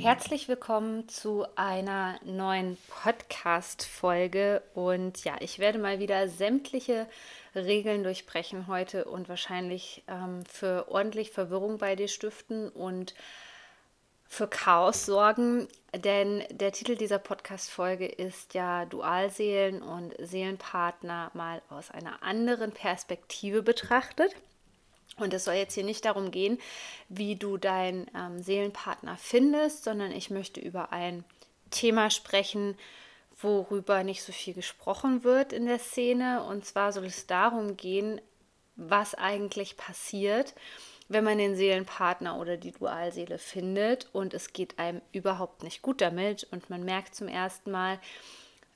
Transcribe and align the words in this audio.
Herzlich 0.00 0.46
willkommen 0.46 1.08
zu 1.08 1.44
einer 1.56 2.20
neuen 2.24 2.78
Podcast-Folge. 2.86 4.62
Und 4.72 5.24
ja, 5.24 5.34
ich 5.40 5.58
werde 5.58 5.80
mal 5.80 5.98
wieder 5.98 6.28
sämtliche 6.28 7.08
Regeln 7.52 8.04
durchbrechen 8.04 8.68
heute 8.68 9.06
und 9.06 9.28
wahrscheinlich 9.28 10.04
ähm, 10.06 10.44
für 10.46 10.86
ordentlich 10.88 11.32
Verwirrung 11.32 11.78
bei 11.78 11.96
dir 11.96 12.06
stiften 12.06 12.68
und 12.68 13.16
für 14.24 14.46
Chaos 14.46 15.04
sorgen. 15.04 15.66
Denn 15.92 16.44
der 16.52 16.70
Titel 16.70 16.94
dieser 16.94 17.18
Podcast-Folge 17.18 18.06
ist 18.06 18.54
ja 18.54 18.84
Dualseelen 18.84 19.82
und 19.82 20.14
Seelenpartner 20.20 21.32
mal 21.34 21.60
aus 21.70 21.90
einer 21.90 22.22
anderen 22.22 22.70
Perspektive 22.70 23.64
betrachtet. 23.64 24.36
Und 25.16 25.34
es 25.34 25.44
soll 25.44 25.54
jetzt 25.54 25.74
hier 25.74 25.84
nicht 25.84 26.04
darum 26.04 26.30
gehen, 26.30 26.58
wie 27.08 27.36
du 27.36 27.56
deinen 27.56 28.06
ähm, 28.14 28.40
Seelenpartner 28.40 29.16
findest, 29.16 29.84
sondern 29.84 30.12
ich 30.12 30.30
möchte 30.30 30.60
über 30.60 30.92
ein 30.92 31.24
Thema 31.70 32.10
sprechen, 32.10 32.76
worüber 33.40 34.04
nicht 34.04 34.22
so 34.22 34.32
viel 34.32 34.54
gesprochen 34.54 35.24
wird 35.24 35.52
in 35.52 35.66
der 35.66 35.78
Szene. 35.78 36.44
Und 36.44 36.64
zwar 36.64 36.92
soll 36.92 37.06
es 37.06 37.26
darum 37.26 37.76
gehen, 37.76 38.20
was 38.76 39.14
eigentlich 39.14 39.76
passiert, 39.76 40.54
wenn 41.08 41.24
man 41.24 41.38
den 41.38 41.56
Seelenpartner 41.56 42.38
oder 42.38 42.56
die 42.56 42.72
Dualseele 42.72 43.38
findet 43.38 44.08
und 44.12 44.34
es 44.34 44.52
geht 44.52 44.78
einem 44.78 45.00
überhaupt 45.12 45.62
nicht 45.62 45.82
gut 45.82 46.00
damit 46.00 46.46
und 46.52 46.70
man 46.70 46.84
merkt 46.84 47.14
zum 47.14 47.28
ersten 47.28 47.70
Mal, 47.70 47.98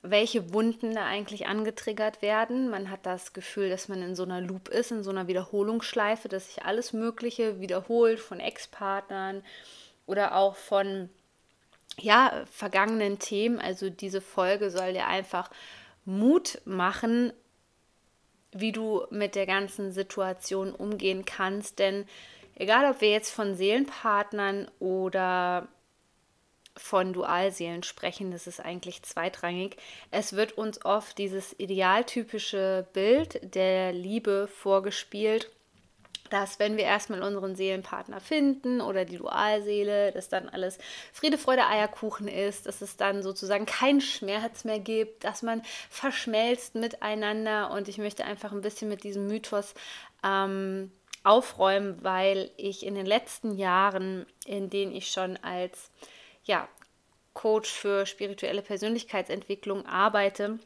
welche 0.03 0.53
Wunden 0.53 0.93
da 0.93 1.05
eigentlich 1.05 1.47
angetriggert 1.47 2.21
werden. 2.21 2.69
Man 2.69 2.91
hat 2.91 3.05
das 3.05 3.31
Gefühl, 3.31 3.69
dass 3.69 3.87
man 3.87 4.01
in 4.01 4.15
so 4.15 4.23
einer 4.23 4.41
Loop 4.41 4.67
ist, 4.67 4.91
in 4.91 5.01
so 5.01 5.09
einer 5.09 5.27
Wiederholungsschleife, 5.27 6.27
dass 6.27 6.47
sich 6.47 6.65
alles 6.65 6.91
Mögliche 6.91 7.61
wiederholt 7.61 8.19
von 8.19 8.41
Ex-Partnern 8.41 9.43
oder 10.05 10.35
auch 10.35 10.57
von 10.57 11.09
ja, 11.99 12.43
vergangenen 12.51 13.17
Themen. 13.17 13.59
Also 13.59 13.89
diese 13.89 14.19
Folge 14.19 14.69
soll 14.71 14.91
dir 14.91 15.07
einfach 15.07 15.49
Mut 16.03 16.59
machen, 16.65 17.31
wie 18.51 18.73
du 18.73 19.05
mit 19.09 19.35
der 19.35 19.45
ganzen 19.45 19.93
Situation 19.93 20.75
umgehen 20.75 21.23
kannst. 21.23 21.79
Denn 21.79 22.05
egal, 22.55 22.91
ob 22.91 22.99
wir 22.99 23.09
jetzt 23.09 23.31
von 23.31 23.55
Seelenpartnern 23.55 24.69
oder 24.79 25.69
von 26.75 27.13
Dualseelen 27.13 27.83
sprechen, 27.83 28.31
das 28.31 28.47
ist 28.47 28.59
eigentlich 28.59 29.03
zweitrangig. 29.03 29.77
Es 30.11 30.33
wird 30.33 30.53
uns 30.53 30.83
oft 30.85 31.17
dieses 31.17 31.57
idealtypische 31.59 32.87
Bild 32.93 33.39
der 33.55 33.93
Liebe 33.93 34.47
vorgespielt, 34.47 35.49
dass 36.29 36.57
wenn 36.57 36.77
wir 36.77 36.85
erstmal 36.85 37.21
unseren 37.21 37.55
Seelenpartner 37.55 38.19
finden 38.19 38.81
oder 38.81 39.05
die 39.05 39.17
Dualseele, 39.17 40.11
dass 40.11 40.29
dann 40.29 40.49
alles 40.49 40.79
Friede, 41.11 41.37
Freude, 41.37 41.67
Eierkuchen 41.67 42.27
ist, 42.27 42.65
dass 42.65 42.81
es 42.81 42.97
dann 42.97 43.21
sozusagen 43.21 43.67
keinen 43.67 44.01
Schmerz 44.01 44.63
mehr 44.63 44.79
gibt, 44.79 45.25
dass 45.25 45.43
man 45.43 45.61
verschmelzt 45.91 46.73
miteinander 46.73 47.69
und 47.71 47.87
ich 47.87 47.99
möchte 47.99 48.25
einfach 48.25 48.51
ein 48.51 48.61
bisschen 48.61 48.89
mit 48.89 49.03
diesem 49.03 49.27
Mythos 49.27 49.75
ähm, 50.23 50.91
aufräumen, 51.23 52.03
weil 52.03 52.49
ich 52.57 52.83
in 52.83 52.95
den 52.95 53.05
letzten 53.05 53.55
Jahren, 53.55 54.25
in 54.45 54.71
denen 54.71 54.91
ich 54.91 55.11
schon 55.11 55.37
als 55.37 55.91
ja, 56.43 56.67
Coach 57.33 57.71
für 57.71 58.05
spirituelle 58.05 58.61
Persönlichkeitsentwicklung 58.61 59.85
arbeite, 59.85 60.59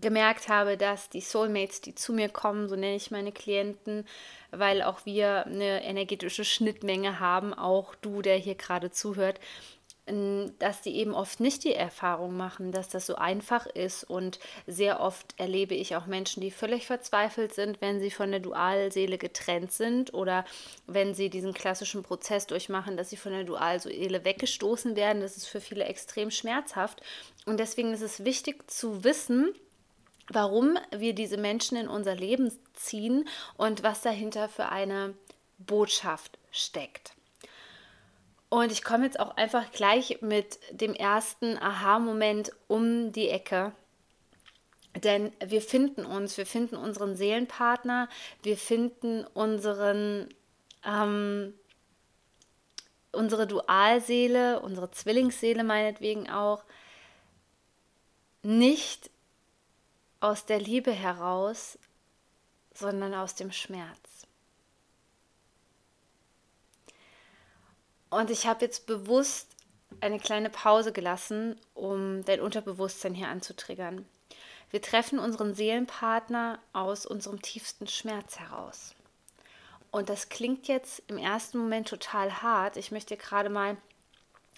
gemerkt 0.00 0.48
habe, 0.48 0.76
dass 0.76 1.10
die 1.10 1.20
Soulmates, 1.20 1.80
die 1.80 1.94
zu 1.94 2.12
mir 2.12 2.28
kommen, 2.28 2.68
so 2.68 2.76
nenne 2.76 2.96
ich 2.96 3.10
meine 3.10 3.32
Klienten, 3.32 4.06
weil 4.50 4.82
auch 4.82 5.04
wir 5.04 5.46
eine 5.46 5.84
energetische 5.84 6.44
Schnittmenge 6.44 7.20
haben, 7.20 7.52
auch 7.52 7.94
du, 7.96 8.22
der 8.22 8.36
hier 8.36 8.54
gerade 8.54 8.90
zuhört, 8.90 9.38
dass 10.06 10.82
die 10.82 10.96
eben 10.96 11.14
oft 11.14 11.38
nicht 11.38 11.62
die 11.62 11.74
Erfahrung 11.74 12.36
machen, 12.36 12.72
dass 12.72 12.88
das 12.88 13.06
so 13.06 13.14
einfach 13.14 13.66
ist. 13.66 14.02
Und 14.02 14.40
sehr 14.66 14.98
oft 14.98 15.34
erlebe 15.38 15.74
ich 15.74 15.94
auch 15.94 16.06
Menschen, 16.06 16.40
die 16.40 16.50
völlig 16.50 16.86
verzweifelt 16.86 17.54
sind, 17.54 17.80
wenn 17.80 18.00
sie 18.00 18.10
von 18.10 18.32
der 18.32 18.40
Dualseele 18.40 19.16
getrennt 19.16 19.70
sind 19.70 20.12
oder 20.12 20.44
wenn 20.88 21.14
sie 21.14 21.30
diesen 21.30 21.54
klassischen 21.54 22.02
Prozess 22.02 22.48
durchmachen, 22.48 22.96
dass 22.96 23.10
sie 23.10 23.16
von 23.16 23.30
der 23.30 23.44
Dualseele 23.44 24.24
weggestoßen 24.24 24.96
werden. 24.96 25.22
Das 25.22 25.36
ist 25.36 25.46
für 25.46 25.60
viele 25.60 25.84
extrem 25.84 26.32
schmerzhaft. 26.32 27.00
Und 27.46 27.60
deswegen 27.60 27.92
ist 27.92 28.02
es 28.02 28.24
wichtig 28.24 28.68
zu 28.68 29.04
wissen, 29.04 29.54
warum 30.28 30.78
wir 30.90 31.14
diese 31.14 31.36
Menschen 31.36 31.76
in 31.76 31.86
unser 31.86 32.16
Leben 32.16 32.50
ziehen 32.74 33.28
und 33.56 33.84
was 33.84 34.02
dahinter 34.02 34.48
für 34.48 34.68
eine 34.68 35.14
Botschaft 35.58 36.38
steckt. 36.50 37.14
Und 38.52 38.70
ich 38.70 38.84
komme 38.84 39.06
jetzt 39.06 39.18
auch 39.18 39.34
einfach 39.38 39.70
gleich 39.70 40.20
mit 40.20 40.58
dem 40.70 40.92
ersten 40.92 41.56
Aha-Moment 41.56 42.52
um 42.68 43.10
die 43.10 43.30
Ecke. 43.30 43.72
Denn 44.94 45.32
wir 45.42 45.62
finden 45.62 46.04
uns, 46.04 46.36
wir 46.36 46.44
finden 46.44 46.76
unseren 46.76 47.16
Seelenpartner, 47.16 48.10
wir 48.42 48.58
finden 48.58 49.24
unseren, 49.32 50.28
ähm, 50.84 51.54
unsere 53.10 53.46
Dualseele, 53.46 54.60
unsere 54.60 54.90
Zwillingsseele 54.90 55.64
meinetwegen 55.64 56.28
auch, 56.28 56.62
nicht 58.42 59.08
aus 60.20 60.44
der 60.44 60.60
Liebe 60.60 60.92
heraus, 60.92 61.78
sondern 62.74 63.14
aus 63.14 63.34
dem 63.34 63.50
Schmerz. 63.50 64.11
Und 68.12 68.30
ich 68.30 68.46
habe 68.46 68.62
jetzt 68.62 68.84
bewusst 68.84 69.48
eine 70.02 70.20
kleine 70.20 70.50
Pause 70.50 70.92
gelassen, 70.92 71.58
um 71.72 72.22
dein 72.26 72.42
Unterbewusstsein 72.42 73.14
hier 73.14 73.28
anzutriggern. 73.28 74.04
Wir 74.70 74.82
treffen 74.82 75.18
unseren 75.18 75.54
Seelenpartner 75.54 76.58
aus 76.74 77.06
unserem 77.06 77.40
tiefsten 77.40 77.86
Schmerz 77.86 78.38
heraus. 78.38 78.94
Und 79.90 80.10
das 80.10 80.28
klingt 80.28 80.68
jetzt 80.68 81.02
im 81.06 81.16
ersten 81.16 81.56
Moment 81.56 81.88
total 81.88 82.42
hart. 82.42 82.76
Ich 82.76 82.90
möchte 82.90 83.16
gerade 83.16 83.48
mal 83.48 83.78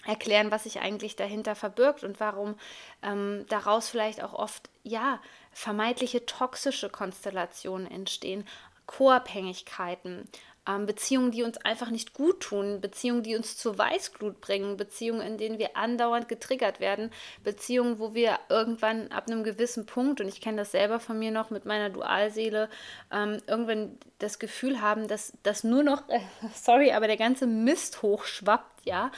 erklären, 0.05 0.51
was 0.51 0.63
sich 0.63 0.81
eigentlich 0.81 1.15
dahinter 1.15 1.55
verbirgt 1.55 2.03
und 2.03 2.19
warum 2.19 2.59
ähm, 3.03 3.45
daraus 3.47 3.87
vielleicht 3.87 4.21
auch 4.21 4.33
oft, 4.33 4.69
ja, 4.83 5.21
vermeintliche 5.53 6.25
toxische 6.25 6.89
Konstellationen 6.89 7.89
entstehen, 7.89 8.45
Co-Abhängigkeiten, 8.85 10.27
ähm, 10.67 10.85
Beziehungen, 10.85 11.31
die 11.31 11.43
uns 11.43 11.57
einfach 11.57 11.89
nicht 11.89 12.13
gut 12.13 12.41
tun, 12.41 12.81
Beziehungen, 12.81 13.23
die 13.23 13.35
uns 13.35 13.57
zur 13.57 13.77
Weißglut 13.77 14.41
bringen, 14.41 14.77
Beziehungen, 14.77 15.21
in 15.21 15.37
denen 15.37 15.59
wir 15.59 15.77
andauernd 15.77 16.27
getriggert 16.27 16.79
werden, 16.79 17.11
Beziehungen, 17.43 17.99
wo 17.99 18.13
wir 18.13 18.39
irgendwann 18.49 19.11
ab 19.11 19.27
einem 19.27 19.43
gewissen 19.43 19.85
Punkt, 19.85 20.21
und 20.21 20.27
ich 20.27 20.41
kenne 20.41 20.57
das 20.57 20.71
selber 20.71 20.99
von 20.99 21.19
mir 21.19 21.31
noch 21.31 21.49
mit 21.49 21.65
meiner 21.65 21.89
Dualseele, 21.89 22.69
ähm, 23.11 23.37
irgendwann 23.47 23.97
das 24.19 24.39
Gefühl 24.39 24.81
haben, 24.81 25.07
dass 25.07 25.33
das 25.43 25.63
nur 25.63 25.83
noch, 25.83 26.07
äh, 26.09 26.19
sorry, 26.53 26.91
aber 26.91 27.07
der 27.07 27.17
ganze 27.17 27.47
Mist 27.47 28.01
hochschwappt, 28.01 28.85
ja, 28.85 29.11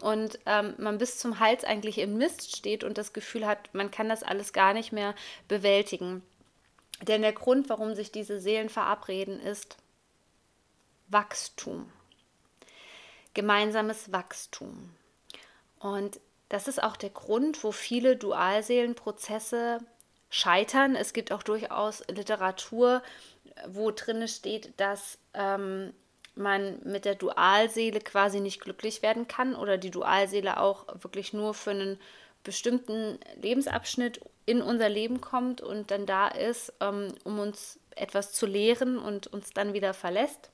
und 0.00 0.38
ähm, 0.46 0.74
man 0.78 0.98
bis 0.98 1.18
zum 1.18 1.40
Hals 1.40 1.64
eigentlich 1.64 1.98
im 1.98 2.16
Mist 2.16 2.56
steht 2.56 2.84
und 2.84 2.96
das 2.96 3.12
Gefühl 3.12 3.46
hat, 3.46 3.68
man 3.74 3.90
kann 3.90 4.08
das 4.08 4.22
alles 4.22 4.52
gar 4.52 4.72
nicht 4.72 4.92
mehr 4.92 5.14
bewältigen. 5.46 6.22
Denn 7.02 7.22
der 7.22 7.32
Grund, 7.32 7.68
warum 7.68 7.94
sich 7.94 8.12
diese 8.12 8.40
Seelen 8.40 8.68
verabreden, 8.68 9.40
ist, 9.40 9.76
Wachstum. 11.10 11.92
Gemeinsames 13.34 14.12
Wachstum. 14.12 14.94
Und 15.78 16.20
das 16.48 16.68
ist 16.68 16.82
auch 16.82 16.96
der 16.96 17.10
Grund, 17.10 17.62
wo 17.62 17.72
viele 17.72 18.16
Dualseelenprozesse 18.16 19.78
scheitern. 20.30 20.96
Es 20.96 21.12
gibt 21.12 21.32
auch 21.32 21.42
durchaus 21.42 22.02
Literatur, 22.08 23.02
wo 23.68 23.90
drin 23.90 24.26
steht, 24.28 24.78
dass 24.78 25.18
ähm, 25.34 25.92
man 26.34 26.80
mit 26.84 27.04
der 27.04 27.14
Dualseele 27.14 28.00
quasi 28.00 28.40
nicht 28.40 28.60
glücklich 28.60 29.02
werden 29.02 29.28
kann 29.28 29.54
oder 29.54 29.78
die 29.78 29.90
Dualseele 29.90 30.58
auch 30.58 30.86
wirklich 31.02 31.32
nur 31.32 31.54
für 31.54 31.70
einen 31.70 31.98
bestimmten 32.42 33.18
Lebensabschnitt 33.40 34.20
in 34.46 34.62
unser 34.62 34.88
Leben 34.88 35.20
kommt 35.20 35.60
und 35.60 35.90
dann 35.90 36.06
da 36.06 36.28
ist, 36.28 36.72
ähm, 36.80 37.14
um 37.24 37.38
uns 37.38 37.78
etwas 37.94 38.32
zu 38.32 38.46
lehren 38.46 38.98
und 38.98 39.26
uns 39.26 39.50
dann 39.50 39.74
wieder 39.74 39.94
verlässt. 39.94 40.50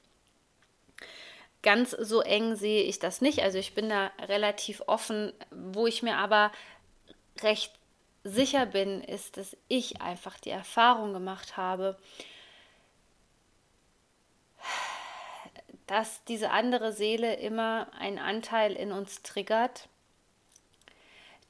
Ganz 1.62 1.90
so 1.90 2.20
eng 2.20 2.56
sehe 2.56 2.82
ich 2.82 2.98
das 2.98 3.20
nicht. 3.20 3.42
Also 3.42 3.58
ich 3.58 3.74
bin 3.74 3.88
da 3.88 4.12
relativ 4.20 4.82
offen. 4.86 5.32
Wo 5.50 5.86
ich 5.86 6.02
mir 6.02 6.16
aber 6.16 6.52
recht 7.42 7.72
sicher 8.24 8.66
bin, 8.66 9.02
ist, 9.02 9.36
dass 9.36 9.56
ich 9.68 10.00
einfach 10.00 10.38
die 10.38 10.50
Erfahrung 10.50 11.12
gemacht 11.12 11.56
habe, 11.56 11.96
dass 15.86 16.24
diese 16.24 16.50
andere 16.50 16.92
Seele 16.92 17.34
immer 17.36 17.88
einen 17.98 18.18
Anteil 18.18 18.72
in 18.72 18.92
uns 18.92 19.22
triggert, 19.22 19.88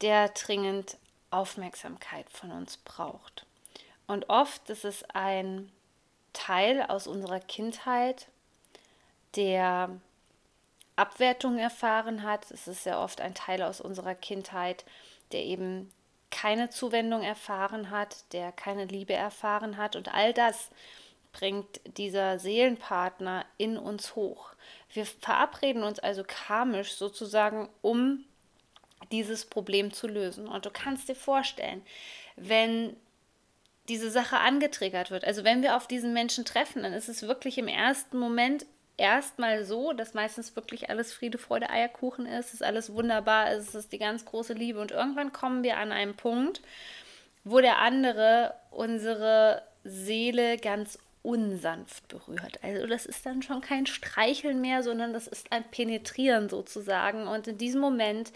der 0.03 0.29
dringend 0.29 0.99
Aufmerksamkeit 1.31 2.31
von 2.31 2.53
uns 2.53 2.77
braucht. 2.77 3.47
Und 4.07 4.29
oft 4.29 4.69
ist 4.71 4.85
es 4.85 5.05
ein 5.15 5.73
Teil 6.33 6.83
aus 6.83 7.07
unserer 7.07 7.41
Kindheit, 7.41 8.29
der 9.37 10.01
Abwertung 10.97 11.59
erfahren 11.59 12.23
hat. 12.23 12.51
Es 12.51 12.67
ist 12.67 12.85
sehr 12.85 12.99
oft 12.99 13.21
ein 13.21 13.35
Teil 13.35 13.63
aus 13.63 13.81
unserer 13.81 14.15
Kindheit, 14.15 14.85
der 15.33 15.45
eben 15.45 15.93
keine 16.31 16.71
Zuwendung 16.71 17.23
erfahren 17.23 17.91
hat, 17.91 18.33
der 18.33 18.53
keine 18.53 18.87
Liebe 18.87 19.15
erfahren 19.15 19.77
hat. 19.77 19.95
Und 19.95 20.13
all 20.13 20.33
das 20.33 20.71
bringt 21.33 21.81
dieser 21.99 22.39
Seelenpartner 22.39 23.45
in 23.59 23.77
uns 23.77 24.17
hoch. 24.17 24.51
Wir 24.93 25.05
verabreden 25.05 25.83
uns 25.83 25.99
also 25.99 26.25
karmisch 26.27 26.95
sozusagen, 26.95 27.69
um 27.83 28.25
dieses 29.13 29.45
Problem 29.45 29.93
zu 29.93 30.09
lösen. 30.09 30.49
Und 30.49 30.65
du 30.65 30.71
kannst 30.71 31.09
dir 31.09 31.15
vorstellen, 31.15 31.83
wenn 32.37 32.97
diese 33.89 34.11
Sache 34.11 34.39
angetriggert 34.39 35.11
wird, 35.11 35.25
also 35.25 35.45
wenn 35.45 35.63
wir 35.63 35.77
auf 35.77 35.87
diesen 35.87 36.13
Menschen 36.13 36.45
treffen, 36.45 36.83
dann 36.83 36.93
ist 36.93 37.09
es 37.09 37.23
wirklich 37.23 37.59
im 37.59 37.69
ersten 37.69 38.19
Moment 38.19 38.67
erstmal 38.97 39.65
so, 39.65 39.93
dass 39.93 40.15
meistens 40.15 40.57
wirklich 40.57 40.91
alles 40.91 41.13
Friede, 41.13 41.39
Freude, 41.39 41.71
Eierkuchen 41.71 42.27
ist, 42.27 42.55
ist 42.55 42.63
alles 42.63 42.93
wunderbar, 42.93 43.51
es 43.53 43.75
ist 43.75 43.93
die 43.93 43.99
ganz 43.99 44.25
große 44.25 44.55
Liebe 44.55 44.81
und 44.81 44.91
irgendwann 44.91 45.33
kommen 45.33 45.63
wir 45.63 45.77
an 45.79 45.93
einen 45.93 46.15
Punkt, 46.15 46.63
wo 47.45 47.61
der 47.61 47.79
andere 47.79 48.55
unsere 48.71 49.63
Seele 49.85 50.59
ganz 50.59 50.99
unsanft 51.23 52.07
berührt. 52.09 52.63
Also 52.63 52.87
das 52.87 53.05
ist 53.05 53.27
dann 53.27 53.43
schon 53.43 53.61
kein 53.61 53.87
Streicheln 53.87 54.61
mehr, 54.61 54.83
sondern 54.83 55.13
das 55.13 55.27
ist 55.27 55.51
ein 55.53 55.65
Penetrieren 55.65 56.49
sozusagen 56.49 57.27
und 57.27 57.49
in 57.49 57.59
diesem 57.59 57.81
Moment 57.81 58.33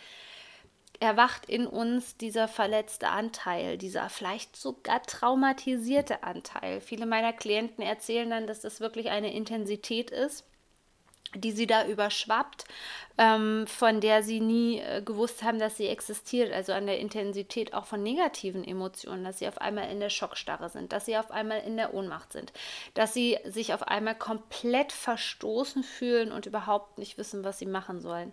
erwacht 0.99 1.47
in 1.47 1.67
uns 1.67 2.17
dieser 2.19 2.47
verletzte 2.47 3.09
Anteil, 3.09 3.79
dieser 3.79 4.11
vielleicht 4.11 4.55
sogar 4.55 5.03
traumatisierte 5.03 6.23
Anteil. 6.25 6.81
Viele 6.83 7.07
meiner 7.07 7.33
Klienten 7.33 7.83
erzählen 7.83 8.29
dann, 8.29 8.47
dass 8.47 8.61
das 8.61 8.81
wirklich 8.81 9.09
eine 9.09 9.33
Intensität 9.33 10.11
ist, 10.11 10.45
die 11.35 11.53
sie 11.53 11.67
da 11.67 11.87
überschwappt, 11.87 12.65
ähm, 13.19 13.67
von 13.67 14.01
der 14.01 14.23
sie 14.23 14.41
nie 14.41 14.81
äh, 14.81 15.03
gewusst 15.03 15.43
haben, 15.43 15.59
dass 15.59 15.77
sie 15.77 15.87
existiert, 15.87 16.53
also 16.53 16.73
an 16.73 16.87
der 16.87 16.99
Intensität 16.99 17.75
auch 17.75 17.85
von 17.85 18.03
negativen 18.03 18.65
Emotionen, 18.65 19.25
dass 19.25 19.39
sie 19.39 19.49
auf 19.49 19.59
einmal 19.59 19.91
in 19.91 20.01
der 20.01 20.11
Schockstarre 20.11 20.69
sind, 20.69 20.93
dass 20.93 21.07
sie 21.07 21.17
auf 21.17 21.31
einmal 21.31 21.61
in 21.61 21.77
der 21.77 21.95
Ohnmacht 21.95 22.33
sind, 22.33 22.53
dass 22.95 23.15
sie 23.15 23.39
sich 23.45 23.75
auf 23.75 23.83
einmal 23.83 24.17
komplett 24.17 24.93
verstoßen 24.93 25.83
fühlen 25.83 26.33
und 26.33 26.47
überhaupt 26.47 26.99
nicht 26.99 27.19
wissen, 27.19 27.45
was 27.45 27.59
sie 27.59 27.67
machen 27.67 28.01
sollen. 28.01 28.33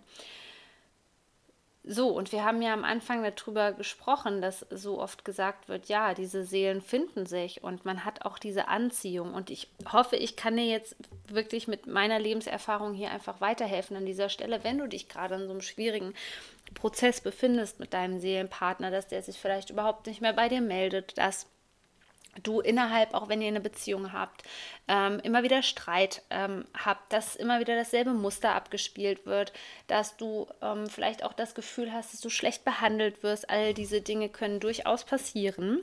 So, 1.90 2.08
und 2.08 2.32
wir 2.32 2.44
haben 2.44 2.60
ja 2.60 2.74
am 2.74 2.84
Anfang 2.84 3.22
darüber 3.22 3.72
gesprochen, 3.72 4.42
dass 4.42 4.66
so 4.68 5.00
oft 5.00 5.24
gesagt 5.24 5.70
wird, 5.70 5.86
ja, 5.88 6.12
diese 6.12 6.44
Seelen 6.44 6.82
finden 6.82 7.24
sich 7.24 7.64
und 7.64 7.86
man 7.86 8.04
hat 8.04 8.26
auch 8.26 8.38
diese 8.38 8.68
Anziehung. 8.68 9.32
Und 9.32 9.48
ich 9.48 9.68
hoffe, 9.90 10.16
ich 10.16 10.36
kann 10.36 10.58
dir 10.58 10.66
jetzt 10.66 10.96
wirklich 11.28 11.66
mit 11.66 11.86
meiner 11.86 12.18
Lebenserfahrung 12.18 12.92
hier 12.92 13.10
einfach 13.10 13.40
weiterhelfen 13.40 13.96
an 13.96 14.04
dieser 14.04 14.28
Stelle, 14.28 14.62
wenn 14.64 14.76
du 14.76 14.86
dich 14.86 15.08
gerade 15.08 15.36
in 15.36 15.46
so 15.46 15.50
einem 15.52 15.62
schwierigen 15.62 16.12
Prozess 16.74 17.22
befindest 17.22 17.80
mit 17.80 17.94
deinem 17.94 18.20
Seelenpartner, 18.20 18.90
dass 18.90 19.08
der 19.08 19.22
sich 19.22 19.38
vielleicht 19.38 19.70
überhaupt 19.70 20.06
nicht 20.06 20.20
mehr 20.20 20.34
bei 20.34 20.50
dir 20.50 20.60
meldet, 20.60 21.16
dass 21.16 21.46
du 22.42 22.60
innerhalb, 22.60 23.14
auch 23.14 23.28
wenn 23.28 23.42
ihr 23.42 23.48
eine 23.48 23.60
Beziehung 23.60 24.12
habt, 24.12 24.42
ähm, 24.86 25.20
immer 25.22 25.42
wieder 25.42 25.62
Streit 25.62 26.22
ähm, 26.30 26.64
habt, 26.74 27.12
dass 27.12 27.36
immer 27.36 27.60
wieder 27.60 27.76
dasselbe 27.76 28.12
Muster 28.12 28.54
abgespielt 28.54 29.26
wird, 29.26 29.52
dass 29.86 30.16
du 30.16 30.46
ähm, 30.62 30.86
vielleicht 30.88 31.24
auch 31.24 31.32
das 31.32 31.54
Gefühl 31.54 31.92
hast, 31.92 32.12
dass 32.12 32.20
du 32.20 32.30
schlecht 32.30 32.64
behandelt 32.64 33.22
wirst. 33.22 33.50
All 33.50 33.74
diese 33.74 34.00
Dinge 34.00 34.28
können 34.28 34.60
durchaus 34.60 35.04
passieren. 35.04 35.80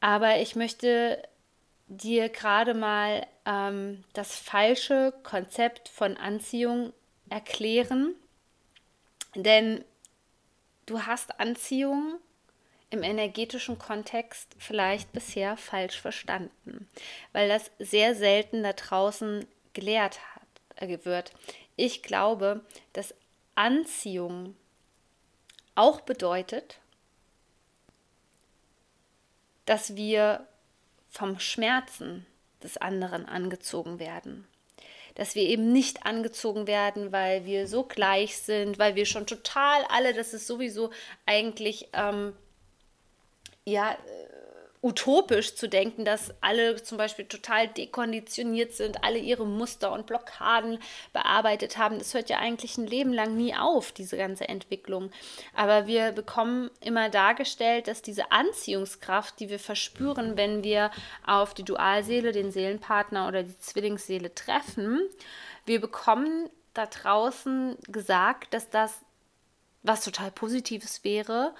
Aber 0.00 0.38
ich 0.38 0.56
möchte 0.56 1.22
dir 1.88 2.28
gerade 2.28 2.74
mal 2.74 3.26
ähm, 3.44 4.04
das 4.12 4.36
falsche 4.36 5.12
Konzept 5.22 5.88
von 5.88 6.16
Anziehung 6.16 6.92
erklären. 7.28 8.14
Denn 9.34 9.84
du 10.86 11.02
hast 11.02 11.38
Anziehung 11.40 12.18
im 12.90 13.02
energetischen 13.04 13.78
Kontext 13.78 14.54
vielleicht 14.58 15.12
bisher 15.12 15.56
falsch 15.56 16.00
verstanden, 16.00 16.88
weil 17.32 17.48
das 17.48 17.70
sehr 17.78 18.14
selten 18.14 18.62
da 18.62 18.72
draußen 18.72 19.46
gelehrt 19.72 20.18
hat, 20.34 20.88
äh, 20.88 20.98
wird. 21.04 21.32
Ich 21.76 22.02
glaube, 22.02 22.64
dass 22.92 23.14
Anziehung 23.54 24.56
auch 25.74 26.00
bedeutet, 26.00 26.80
dass 29.66 29.94
wir 29.94 30.46
vom 31.08 31.38
Schmerzen 31.38 32.26
des 32.62 32.76
anderen 32.76 33.26
angezogen 33.26 33.98
werden. 33.98 34.46
Dass 35.14 35.34
wir 35.34 35.42
eben 35.42 35.72
nicht 35.72 36.06
angezogen 36.06 36.66
werden, 36.66 37.12
weil 37.12 37.44
wir 37.44 37.66
so 37.66 37.84
gleich 37.84 38.38
sind, 38.38 38.78
weil 38.78 38.94
wir 38.94 39.06
schon 39.06 39.26
total 39.26 39.84
alle, 39.88 40.12
das 40.12 40.34
ist 40.34 40.46
sowieso 40.46 40.90
eigentlich 41.26 41.88
ähm, 41.92 42.34
ja, 43.70 43.92
äh, 43.92 43.96
utopisch 44.82 45.56
zu 45.56 45.68
denken, 45.68 46.06
dass 46.06 46.32
alle 46.40 46.82
zum 46.82 46.96
Beispiel 46.96 47.26
total 47.26 47.68
dekonditioniert 47.68 48.72
sind, 48.72 49.04
alle 49.04 49.18
ihre 49.18 49.46
Muster 49.46 49.92
und 49.92 50.06
Blockaden 50.06 50.78
bearbeitet 51.12 51.76
haben. 51.76 51.98
Das 51.98 52.14
hört 52.14 52.30
ja 52.30 52.38
eigentlich 52.38 52.78
ein 52.78 52.86
Leben 52.86 53.12
lang 53.12 53.36
nie 53.36 53.54
auf, 53.54 53.92
diese 53.92 54.16
ganze 54.16 54.48
Entwicklung. 54.48 55.10
Aber 55.54 55.86
wir 55.86 56.12
bekommen 56.12 56.70
immer 56.80 57.10
dargestellt, 57.10 57.88
dass 57.88 58.00
diese 58.00 58.32
Anziehungskraft, 58.32 59.38
die 59.38 59.50
wir 59.50 59.58
verspüren, 59.58 60.38
wenn 60.38 60.64
wir 60.64 60.90
auf 61.26 61.52
die 61.52 61.64
Dualseele, 61.64 62.32
den 62.32 62.50
Seelenpartner 62.50 63.28
oder 63.28 63.42
die 63.42 63.58
Zwillingsseele 63.58 64.34
treffen, 64.34 65.00
wir 65.66 65.82
bekommen 65.82 66.48
da 66.72 66.86
draußen 66.86 67.76
gesagt, 67.88 68.54
dass 68.54 68.70
das 68.70 69.00
was 69.82 70.04
total 70.04 70.30
Positives 70.30 71.04
wäre, 71.04 71.54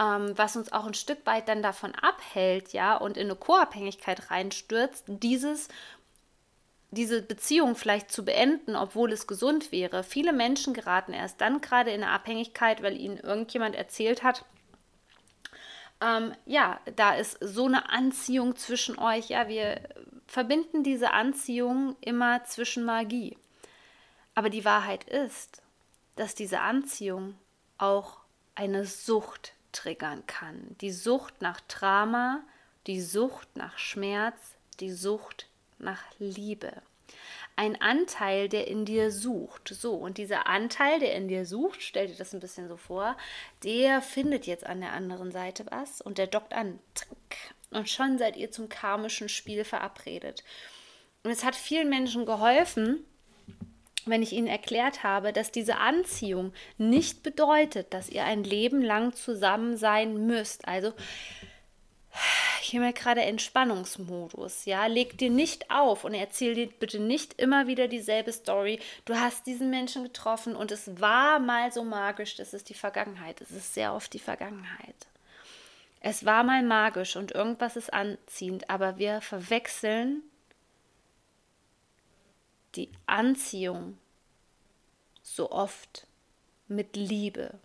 ähm, 0.00 0.36
was 0.36 0.56
uns 0.56 0.72
auch 0.72 0.86
ein 0.86 0.94
Stück 0.94 1.24
weit 1.26 1.48
dann 1.48 1.62
davon 1.62 1.94
abhält, 1.94 2.72
ja, 2.72 2.96
und 2.96 3.16
in 3.16 3.26
eine 3.26 3.36
Co-Abhängigkeit 3.36 4.30
reinstürzt, 4.30 5.04
dieses 5.08 5.68
diese 6.94 7.22
Beziehung 7.22 7.74
vielleicht 7.74 8.12
zu 8.12 8.24
beenden, 8.24 8.76
obwohl 8.76 9.12
es 9.12 9.26
gesund 9.26 9.72
wäre. 9.72 10.04
Viele 10.04 10.32
Menschen 10.32 10.74
geraten 10.74 11.12
erst 11.12 11.40
dann 11.40 11.60
gerade 11.60 11.90
in 11.90 12.02
eine 12.02 12.12
Abhängigkeit, 12.12 12.82
weil 12.84 12.96
ihnen 12.96 13.18
irgendjemand 13.18 13.74
erzählt 13.74 14.22
hat, 14.22 14.44
ähm, 16.00 16.34
ja, 16.46 16.80
da 16.96 17.14
ist 17.14 17.38
so 17.40 17.66
eine 17.66 17.90
Anziehung 17.90 18.56
zwischen 18.56 18.98
euch. 18.98 19.28
Ja, 19.28 19.48
wir 19.48 19.80
verbinden 20.26 20.82
diese 20.82 21.12
Anziehung 21.12 21.96
immer 22.00 22.44
zwischen 22.44 22.84
Magie. 22.84 23.36
Aber 24.34 24.50
die 24.50 24.64
Wahrheit 24.64 25.04
ist, 25.04 25.62
dass 26.16 26.34
diese 26.34 26.60
Anziehung 26.60 27.36
auch 27.78 28.18
eine 28.54 28.84
Sucht 28.84 29.53
triggern 29.74 30.26
kann. 30.26 30.76
Die 30.80 30.92
Sucht 30.92 31.42
nach 31.42 31.60
Drama, 31.62 32.42
die 32.86 33.00
Sucht 33.00 33.56
nach 33.56 33.78
Schmerz, 33.78 34.56
die 34.80 34.92
Sucht 34.92 35.46
nach 35.78 36.02
Liebe. 36.18 36.72
Ein 37.56 37.80
Anteil, 37.80 38.48
der 38.48 38.66
in 38.66 38.84
dir 38.84 39.12
sucht. 39.12 39.68
So, 39.68 39.94
und 39.94 40.18
dieser 40.18 40.46
Anteil, 40.46 40.98
der 40.98 41.14
in 41.14 41.28
dir 41.28 41.46
sucht, 41.46 41.82
stell 41.82 42.08
dir 42.08 42.16
das 42.16 42.34
ein 42.34 42.40
bisschen 42.40 42.68
so 42.68 42.76
vor, 42.76 43.16
der 43.62 44.02
findet 44.02 44.46
jetzt 44.46 44.66
an 44.66 44.80
der 44.80 44.92
anderen 44.92 45.30
Seite 45.30 45.64
was 45.70 46.00
und 46.00 46.18
der 46.18 46.26
dockt 46.26 46.52
an. 46.52 46.80
Und 47.70 47.88
schon 47.88 48.18
seid 48.18 48.36
ihr 48.36 48.50
zum 48.50 48.68
karmischen 48.68 49.28
Spiel 49.28 49.64
verabredet. 49.64 50.42
Und 51.22 51.30
es 51.30 51.44
hat 51.44 51.54
vielen 51.54 51.88
Menschen 51.88 52.26
geholfen, 52.26 53.04
wenn 54.06 54.22
ich 54.22 54.32
Ihnen 54.32 54.46
erklärt 54.46 55.02
habe, 55.02 55.32
dass 55.32 55.50
diese 55.50 55.76
Anziehung 55.76 56.52
nicht 56.78 57.22
bedeutet, 57.22 57.92
dass 57.94 58.08
ihr 58.08 58.24
ein 58.24 58.44
Leben 58.44 58.82
lang 58.82 59.14
zusammen 59.14 59.76
sein 59.76 60.26
müsst. 60.26 60.66
Also 60.68 60.92
hier 62.60 62.80
mal 62.80 62.92
gerade 62.92 63.22
Entspannungsmodus, 63.22 64.64
ja, 64.64 64.86
leg 64.86 65.18
dir 65.18 65.30
nicht 65.30 65.70
auf 65.70 66.04
und 66.04 66.14
erzähl 66.14 66.54
dir 66.54 66.66
bitte 66.66 66.98
nicht 66.98 67.40
immer 67.40 67.66
wieder 67.66 67.88
dieselbe 67.88 68.32
Story. 68.32 68.80
Du 69.04 69.14
hast 69.14 69.46
diesen 69.46 69.70
Menschen 69.70 70.04
getroffen 70.04 70.56
und 70.56 70.72
es 70.72 71.00
war 71.00 71.38
mal 71.38 71.72
so 71.72 71.84
magisch, 71.84 72.36
das 72.36 72.54
ist 72.54 72.68
die 72.68 72.74
Vergangenheit. 72.74 73.40
Es 73.40 73.50
ist 73.50 73.74
sehr 73.74 73.94
oft 73.94 74.12
die 74.12 74.18
Vergangenheit. 74.18 74.94
Es 76.00 76.24
war 76.24 76.44
mal 76.44 76.62
magisch 76.62 77.16
und 77.16 77.32
irgendwas 77.32 77.76
ist 77.76 77.92
anziehend, 77.92 78.68
aber 78.70 78.98
wir 78.98 79.20
verwechseln 79.20 80.22
die 82.76 82.90
Anziehung 83.06 83.98
so 85.22 85.50
oft 85.50 86.06
mit 86.68 86.96
Liebe. 86.96 87.58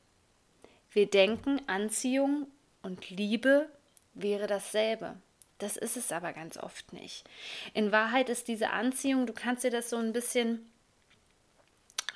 Wir 0.92 1.10
denken, 1.10 1.62
Anziehung 1.68 2.48
und 2.82 3.10
Liebe 3.10 3.70
wäre 4.14 4.48
dasselbe. 4.48 5.18
Das 5.58 5.76
ist 5.76 5.98
es 5.98 6.12
aber 6.12 6.34
ganz 6.34 6.58
oft 6.58 6.94
nicht. 6.94 7.30
In 7.74 7.92
Wahrheit 7.92 8.30
ist 8.30 8.48
diese 8.48 8.72
Anziehung, 8.72 9.28
du 9.28 9.34
kannst 9.34 9.64
dir 9.64 9.72
das 9.72 9.90
so 9.90 9.98
ein 9.98 10.14
bisschen 10.14 10.72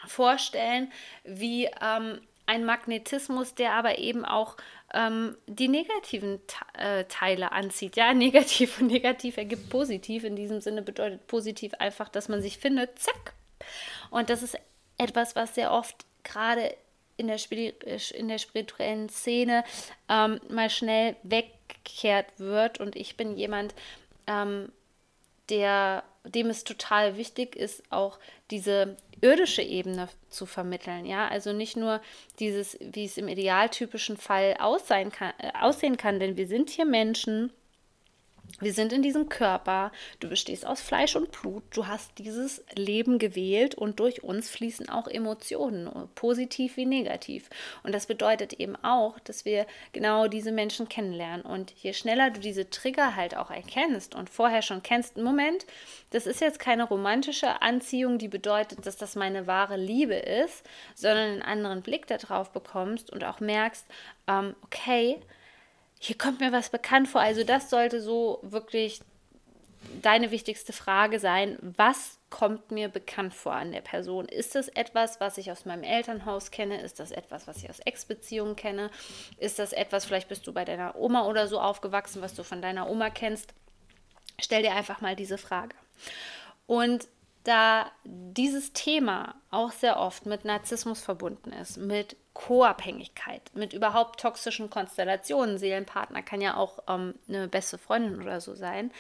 vorstellen, 0.08 0.92
wie 1.24 1.70
ähm, 1.82 2.22
ein 2.54 2.66
Magnetismus, 2.66 3.56
der 3.56 3.74
aber 3.74 3.98
eben 3.98 4.26
auch 4.26 4.56
ähm, 4.94 5.36
die 5.48 5.68
negativen 5.68 6.40
äh, 6.78 7.06
Teile 7.06 7.52
anzieht. 7.52 7.96
Ja, 7.96 8.14
negativ 8.14 8.80
und 8.80 8.88
negativ 8.88 9.38
ergibt 9.38 9.70
positiv. 9.70 10.24
In 10.24 10.36
diesem 10.36 10.62
Sinne 10.62 10.84
bedeutet 10.84 11.26
positiv 11.28 11.74
einfach, 11.80 12.10
dass 12.10 12.30
man 12.30 12.42
sich 12.42 12.60
findet, 12.60 13.00
zack. 13.00 13.34
Und 14.12 14.30
das 14.30 14.44
ist 14.44 14.58
etwas, 14.98 15.36
was 15.36 15.56
sehr 15.56 15.72
oft 15.72 16.06
gerade 16.24 16.76
in 17.18 17.28
der, 17.28 17.38
in 18.14 18.28
der 18.28 18.38
spirituellen 18.38 19.10
Szene 19.10 19.64
ähm, 20.10 20.40
mal 20.50 20.70
schnell 20.70 21.16
weggekehrt 21.24 22.28
wird. 22.38 22.80
Und 22.80 22.96
ich 22.96 23.18
bin 23.18 23.36
jemand, 23.36 23.74
ähm, 24.28 24.72
der, 25.50 26.04
dem 26.26 26.50
es 26.50 26.64
total 26.64 27.18
wichtig 27.18 27.56
ist, 27.56 27.84
auch 27.90 28.20
diese 28.52 28.98
irdische 29.22 29.62
Ebene 29.62 30.10
zu 30.30 30.46
vermitteln. 30.46 31.06
Ja, 31.06 31.28
also 31.28 31.54
nicht 31.54 31.78
nur 31.78 32.02
dieses, 32.40 32.78
wie 32.80 33.06
es 33.06 33.18
im 33.18 33.28
idealtypischen 33.28 34.18
Fall 34.18 34.56
aussehen 34.60 35.12
kann, 35.12 35.34
äh, 35.38 35.52
aussehen 35.60 35.98
kann, 35.98 36.20
denn 36.20 36.38
wir 36.38 36.48
sind 36.48 36.70
hier 36.70 36.86
Menschen 36.86 37.52
wir 38.60 38.74
sind 38.74 38.94
in 38.94 39.02
diesem 39.02 39.30
Körper, 39.30 39.92
du 40.20 40.30
bestehst 40.30 40.66
aus 40.66 40.82
Fleisch 40.82 41.16
und 41.16 41.32
Blut, 41.32 41.64
du 41.72 41.88
hast 41.88 42.18
dieses 42.20 42.64
Leben 42.76 43.18
gewählt 43.18 43.76
und 43.76 44.00
durch 44.00 44.24
uns 44.24 44.50
fließen 44.50 44.90
auch 44.90 45.08
Emotionen, 45.08 45.90
positiv 46.16 46.78
wie 46.78 46.86
negativ. 46.86 47.50
Und 47.82 47.94
das 47.94 48.06
bedeutet 48.06 48.54
eben 48.54 48.76
auch, 48.84 49.20
dass 49.20 49.44
wir 49.44 49.66
genau 49.92 50.28
diese 50.28 50.52
Menschen 50.52 50.88
kennenlernen. 50.88 51.44
Und 51.44 51.72
je 51.72 51.94
schneller 51.94 52.30
du 52.30 52.40
diese 52.40 52.70
Trigger 52.70 53.16
halt 53.16 53.36
auch 53.36 53.50
erkennst 53.50 54.14
und 54.14 54.30
vorher 54.30 54.62
schon 54.62 54.84
kennst, 54.84 55.18
Moment, 55.18 55.66
das 56.12 56.28
ist 56.28 56.40
jetzt 56.40 56.60
keine 56.60 56.84
romantische 56.84 57.62
Anziehung, 57.62 58.20
die 58.20 58.28
bedeutet, 58.28 58.86
dass 58.86 58.98
das 58.98 59.16
meine 59.16 59.48
wahre 59.48 59.78
Liebe 59.78 60.16
ist, 60.16 60.64
sondern 60.94 61.30
einen 61.30 61.42
anderen 61.42 61.82
Blick 61.82 62.06
darauf 62.06 62.52
bekommst 62.52 63.12
und 63.12 63.24
auch 63.24 63.40
merkst, 63.40 63.86
ähm, 64.28 64.56
okay, 64.62 65.20
hier 66.04 66.18
kommt 66.18 66.42
mir 66.42 66.52
was 66.52 66.70
bekannt 66.70 67.08
vor. 67.08 67.22
Also 67.22 67.46
das 67.46 67.70
sollte 67.70 68.02
so 68.02 68.40
wirklich 68.42 69.00
deine 70.02 70.32
wichtigste 70.32 70.74
Frage 70.74 71.18
sein. 71.18 71.58
Was 71.62 72.20
kommt 72.30 72.72
mir 72.72 72.90
bekannt 72.90 73.34
vor 73.34 73.54
an 73.54 73.72
der 73.72 73.80
Person? 73.80 74.26
Ist 74.26 74.54
das 74.56 74.68
etwas, 74.68 75.22
was 75.22 75.38
ich 75.38 75.50
aus 75.50 75.64
meinem 75.64 75.84
Elternhaus 75.84 76.52
kenne? 76.52 76.82
Ist 76.82 77.00
das 77.00 77.12
etwas, 77.12 77.48
was 77.48 77.64
ich 77.64 77.70
aus 77.70 77.80
Ex-Beziehungen 77.80 78.58
kenne? 78.58 78.92
Ist 79.38 79.60
das 79.60 79.72
etwas, 79.72 80.04
vielleicht 80.04 80.28
bist 80.28 80.46
du 80.46 80.52
bei 80.52 80.66
deiner 80.66 80.98
Oma 80.98 81.26
oder 81.26 81.48
so 81.48 81.62
aufgewachsen, 81.62 82.22
was 82.22 82.34
du 82.34 82.44
von 82.44 82.62
deiner 82.62 82.90
Oma 82.90 83.10
kennst? 83.10 83.54
Stell 84.42 84.62
dir 84.62 84.74
einfach 84.74 85.00
mal 85.00 85.16
diese 85.16 85.38
Frage. 85.38 85.74
Und 86.66 87.08
da 87.44 87.92
dieses 88.04 88.74
Thema 88.74 89.36
auch 89.52 89.72
sehr 89.72 90.00
oft 90.00 90.26
mit 90.26 90.46
Narzissmus 90.46 91.02
verbunden 91.02 91.52
ist, 91.52 91.78
mit 91.78 92.16
Co-Abhängigkeit, 92.34 93.52
mit 93.54 93.74
überhaupt 93.74 94.20
toxischen 94.20 94.70
Konstellationen. 94.70 95.58
Seelenpartner 95.58 96.22
kann 96.22 96.42
ja 96.42 96.56
auch 96.56 96.80
ähm, 96.88 97.16
eine 97.28 97.48
beste 97.48 97.78
Freundin 97.78 98.22
oder 98.22 98.42
so 98.42 98.56
sein. 98.56 98.92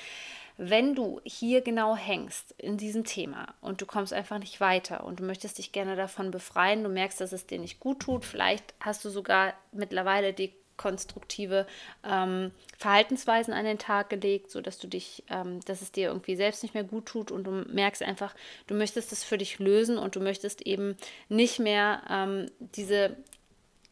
Wenn 0.57 0.93
du 0.93 1.19
hier 1.23 1.61
genau 1.61 1.95
hängst 1.95 2.51
in 2.59 2.77
diesem 2.77 3.05
Thema 3.05 3.55
und 3.59 3.81
du 3.81 3.87
kommst 3.87 4.13
einfach 4.13 4.37
nicht 4.37 4.61
weiter 4.61 5.03
und 5.03 5.19
du 5.19 5.23
möchtest 5.23 5.57
dich 5.57 5.71
gerne 5.71 5.95
davon 5.95 6.29
befreien, 6.29 6.83
du 6.83 6.89
merkst, 6.89 7.19
dass 7.21 7.31
es 7.31 7.47
dir 7.47 7.57
nicht 7.57 7.79
gut 7.79 8.01
tut, 8.01 8.23
vielleicht 8.23 8.75
hast 8.79 9.03
du 9.03 9.09
sogar 9.09 9.53
mittlerweile 9.71 10.31
die 10.31 10.53
konstruktive 10.77 11.67
ähm, 12.03 12.51
Verhaltensweisen 12.77 13.53
an 13.53 13.65
den 13.65 13.77
Tag 13.77 14.09
gelegt, 14.09 14.51
sodass 14.51 14.79
du 14.79 14.87
dich, 14.87 15.23
ähm, 15.29 15.59
dass 15.65 15.81
es 15.81 15.91
dir 15.91 16.07
irgendwie 16.07 16.35
selbst 16.35 16.63
nicht 16.63 16.73
mehr 16.73 16.83
gut 16.83 17.05
tut 17.05 17.31
und 17.31 17.43
du 17.43 17.51
merkst 17.51 18.03
einfach, 18.03 18.35
du 18.67 18.73
möchtest 18.73 19.11
es 19.11 19.23
für 19.23 19.37
dich 19.37 19.59
lösen 19.59 19.97
und 19.97 20.15
du 20.15 20.19
möchtest 20.19 20.61
eben 20.61 20.97
nicht 21.29 21.59
mehr 21.59 22.01
ähm, 22.09 22.51
diese 22.59 23.17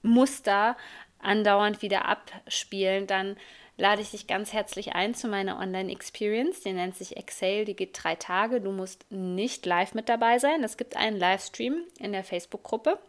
Muster 0.01 0.75
andauernd 1.19 1.81
wieder 1.81 2.05
abspielen, 2.05 3.07
dann 3.07 3.37
lade 3.77 4.01
ich 4.01 4.11
dich 4.11 4.27
ganz 4.27 4.53
herzlich 4.53 4.93
ein 4.93 5.15
zu 5.15 5.27
meiner 5.27 5.59
Online-Experience. 5.59 6.61
Die 6.61 6.73
nennt 6.73 6.95
sich 6.95 7.17
Exhale, 7.17 7.65
die 7.65 7.75
geht 7.75 7.97
drei 8.01 8.15
Tage. 8.15 8.61
Du 8.61 8.71
musst 8.71 9.05
nicht 9.09 9.65
live 9.65 9.93
mit 9.93 10.09
dabei 10.09 10.39
sein. 10.39 10.63
Es 10.63 10.77
gibt 10.77 10.95
einen 10.95 11.17
Livestream 11.17 11.83
in 11.99 12.11
der 12.11 12.23
Facebook-Gruppe. 12.23 12.99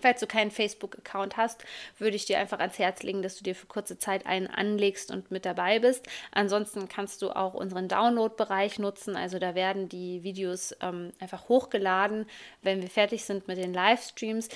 Falls 0.00 0.20
du 0.20 0.26
keinen 0.26 0.50
Facebook-Account 0.50 1.36
hast, 1.36 1.64
würde 1.98 2.16
ich 2.16 2.24
dir 2.26 2.38
einfach 2.38 2.58
ans 2.58 2.78
Herz 2.78 3.02
legen, 3.02 3.22
dass 3.22 3.36
du 3.36 3.44
dir 3.44 3.54
für 3.54 3.66
kurze 3.66 3.98
Zeit 3.98 4.26
einen 4.26 4.46
anlegst 4.46 5.10
und 5.10 5.30
mit 5.30 5.44
dabei 5.44 5.78
bist. 5.78 6.06
Ansonsten 6.32 6.88
kannst 6.88 7.22
du 7.22 7.30
auch 7.30 7.54
unseren 7.54 7.88
Download-Bereich 7.88 8.78
nutzen. 8.78 9.16
Also 9.16 9.38
da 9.38 9.54
werden 9.54 9.88
die 9.88 10.22
Videos 10.22 10.74
ähm, 10.80 11.12
einfach 11.20 11.48
hochgeladen, 11.48 12.26
wenn 12.62 12.82
wir 12.82 12.90
fertig 12.90 13.24
sind 13.24 13.48
mit 13.48 13.58
den 13.58 13.72
Livestreams. 13.72 14.48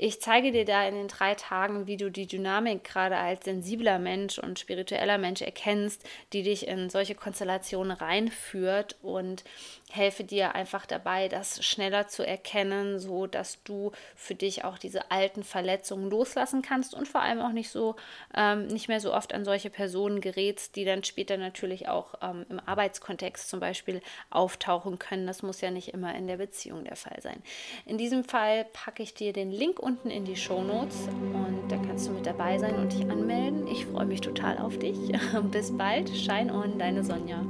Ich 0.00 0.20
zeige 0.20 0.52
dir 0.52 0.64
da 0.64 0.86
in 0.86 0.94
den 0.94 1.08
drei 1.08 1.34
Tagen, 1.34 1.88
wie 1.88 1.96
du 1.96 2.08
die 2.08 2.28
Dynamik 2.28 2.84
gerade 2.84 3.16
als 3.16 3.44
sensibler 3.44 3.98
Mensch 3.98 4.38
und 4.38 4.60
spiritueller 4.60 5.18
Mensch 5.18 5.42
erkennst, 5.42 6.08
die 6.32 6.44
dich 6.44 6.68
in 6.68 6.88
solche 6.88 7.16
Konstellationen 7.16 7.90
reinführt 7.90 8.94
und 9.02 9.42
helfe 9.90 10.22
dir 10.22 10.54
einfach 10.54 10.86
dabei, 10.86 11.26
das 11.26 11.64
schneller 11.64 12.06
zu 12.06 12.24
erkennen, 12.24 13.00
so 13.00 13.26
dass 13.26 13.60
du 13.64 13.90
für 14.14 14.36
dich 14.36 14.62
auch 14.62 14.78
diese 14.78 15.10
alten 15.10 15.42
Verletzungen 15.42 16.10
loslassen 16.10 16.62
kannst 16.62 16.94
und 16.94 17.08
vor 17.08 17.22
allem 17.22 17.40
auch 17.40 17.52
nicht 17.52 17.70
so 17.70 17.96
ähm, 18.36 18.68
nicht 18.68 18.86
mehr 18.86 19.00
so 19.00 19.12
oft 19.12 19.34
an 19.34 19.44
solche 19.44 19.70
Personen 19.70 20.20
gerätst, 20.20 20.76
die 20.76 20.84
dann 20.84 21.02
später 21.02 21.38
natürlich 21.38 21.88
auch 21.88 22.14
ähm, 22.22 22.46
im 22.50 22.60
Arbeitskontext 22.60 23.48
zum 23.48 23.58
Beispiel 23.58 24.00
auftauchen 24.30 25.00
können. 25.00 25.26
Das 25.26 25.42
muss 25.42 25.60
ja 25.60 25.72
nicht 25.72 25.88
immer 25.88 26.14
in 26.14 26.28
der 26.28 26.36
Beziehung 26.36 26.84
der 26.84 26.96
Fall 26.96 27.20
sein. 27.20 27.42
In 27.84 27.98
diesem 27.98 28.22
Fall 28.22 28.64
packe 28.72 29.02
ich 29.02 29.14
dir 29.14 29.32
den 29.32 29.50
Link 29.50 29.80
unten 29.88 30.10
in 30.10 30.24
die 30.24 30.36
Show 30.36 30.62
Notes 30.62 31.08
und 31.32 31.72
da 31.72 31.78
kannst 31.78 32.08
du 32.08 32.12
mit 32.12 32.26
dabei 32.26 32.58
sein 32.58 32.74
und 32.74 32.92
dich 32.92 33.08
anmelden. 33.10 33.66
Ich 33.66 33.86
freue 33.86 34.04
mich 34.04 34.20
total 34.20 34.58
auf 34.58 34.78
dich. 34.78 34.98
Bis 35.50 35.76
bald. 35.76 36.10
Shine 36.10 36.52
on, 36.52 36.78
deine 36.78 37.02
Sonja. 37.02 37.42